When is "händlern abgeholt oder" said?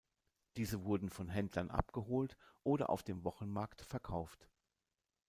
1.29-2.89